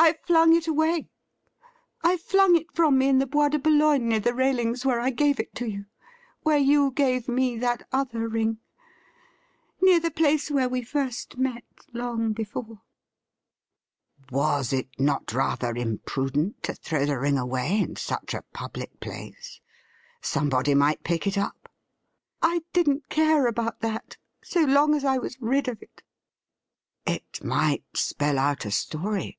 [0.10, 1.08] I flung it away.
[2.02, 5.10] I flung it from me in the Bois de Boulogne, near the railings where I
[5.10, 5.84] gave it to you,
[6.42, 8.58] where you gave me that other ring—
[9.82, 12.80] near the place where we first met long before.''
[14.32, 19.60] Was it not rather imprudent to throw the ring away in such a public place?
[20.22, 21.70] Somebody might pick it up.''
[22.42, 26.02] I didn't care about that, so long as I was rid of it.''
[27.06, 29.36] It might spell out a story.'